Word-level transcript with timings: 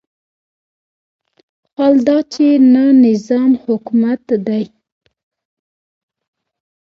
حال 1.73 1.95
دا 2.07 2.17
چې 2.33 2.45
نه 2.73 2.83
نظام 3.05 3.51
حکومت 3.65 4.23
دی. 4.47 4.63